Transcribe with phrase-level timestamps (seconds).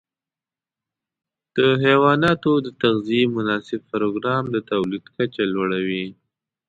[1.55, 6.05] د حيواناتو د تغذیې مناسب پروګرام د تولید کچه لوړه وي.